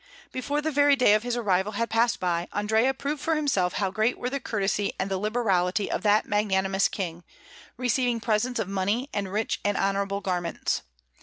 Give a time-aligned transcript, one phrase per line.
[0.31, 3.91] Before the very day of his arrival had passed by, Andrea proved for himself how
[3.91, 7.23] great were the courtesy and the liberality of that magnanimous King,
[7.77, 10.81] receiving presents of money and rich and honourable garments.